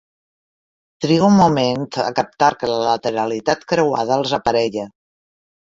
Trigo 1.05 1.27
un 1.33 1.35
moment 1.41 1.85
a 2.05 2.07
captar 2.21 2.49
que 2.63 2.71
la 2.71 2.79
lateralitat 2.87 3.69
creuada 3.75 4.21
els 4.23 4.37
aparella. 4.43 4.91